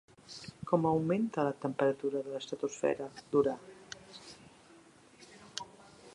Com 0.69 0.87
augmenta 0.91 1.43
la 1.47 1.51
temperatura 1.67 2.21
de 2.29 2.33
l'estratosfera 2.37 3.11
d'Urà? 3.21 3.57